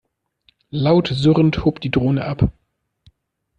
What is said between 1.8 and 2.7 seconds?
Drohne ab.